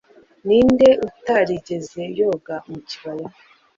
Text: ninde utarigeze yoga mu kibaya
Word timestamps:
ninde 0.47 0.89
utarigeze 1.07 2.01
yoga 2.19 2.55
mu 2.69 2.77
kibaya 2.87 3.29